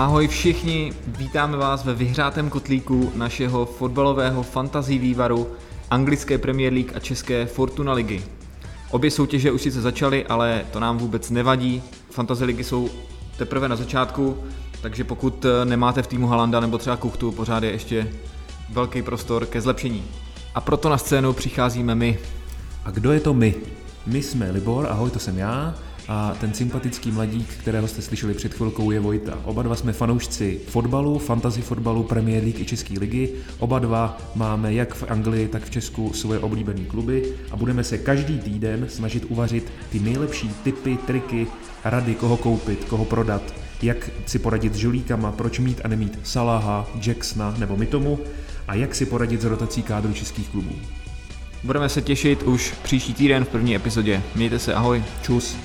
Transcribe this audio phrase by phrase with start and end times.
[0.00, 5.46] Ahoj všichni, vítáme vás ve vyhrátém kotlíku našeho fotbalového fantasy vývaru
[5.90, 8.24] anglické Premier League a české Fortuna ligy.
[8.90, 11.82] Obě soutěže už sice začaly, ale to nám vůbec nevadí.
[12.10, 12.90] Fantasy ligy jsou
[13.36, 14.36] teprve na začátku,
[14.82, 18.08] takže pokud nemáte v týmu Halanda nebo třeba Kuchtu, pořád je ještě
[18.70, 20.04] velký prostor ke zlepšení.
[20.54, 22.18] A proto na scénu přicházíme my.
[22.84, 23.54] A kdo je to my?
[24.10, 25.74] My jsme Libor, ahoj, to jsem já,
[26.08, 29.38] a ten sympatický mladík, kterého jste slyšeli před chvilkou, je Vojta.
[29.44, 33.32] Oba dva jsme fanoušci fotbalu, fantasy fotbalu, Premier League i České ligy.
[33.58, 37.98] Oba dva máme jak v Anglii, tak v Česku svoje oblíbené kluby a budeme se
[37.98, 41.46] každý týden snažit uvařit ty nejlepší typy, triky,
[41.84, 46.88] rady, koho koupit, koho prodat, jak si poradit s žulíkama, proč mít a nemít Salaha,
[47.06, 48.18] Jacksona nebo Mitomu
[48.68, 50.72] a jak si poradit s rotací kádru českých klubů.
[51.62, 54.22] Budeme se těšit už příští týden v první epizodě.
[54.34, 55.04] Mějte se, ahoj.
[55.22, 55.56] Čus.